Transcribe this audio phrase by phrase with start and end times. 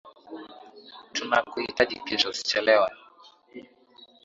[1.13, 2.87] Tunakuhitaji kesho, usichelewe.